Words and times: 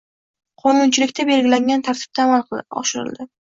qonunchilikda 0.63 1.27
belgilangan 1.31 1.85
tartibda 1.91 2.27
amalga 2.27 2.65
oshiriladi. 2.85 3.33